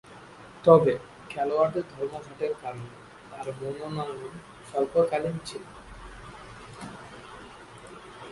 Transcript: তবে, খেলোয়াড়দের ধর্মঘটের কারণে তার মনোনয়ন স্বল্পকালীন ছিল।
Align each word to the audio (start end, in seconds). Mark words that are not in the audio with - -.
তবে, 0.63 0.93
খেলোয়াড়দের 1.29 1.85
ধর্মঘটের 1.91 2.53
কারণে 2.61 2.89
তার 3.29 3.47
মনোনয়ন 3.59 4.33
স্বল্পকালীন 4.69 5.35
ছিল। 5.45 5.63